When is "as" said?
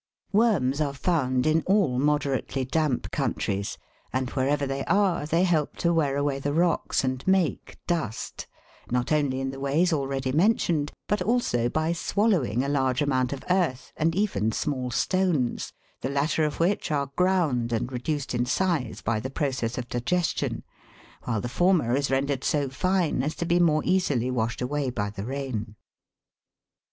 23.21-23.35